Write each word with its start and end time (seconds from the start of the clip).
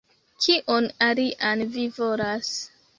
Kion 0.45 0.87
alian 1.09 1.65
vi 1.77 1.87
volas? 2.01 2.55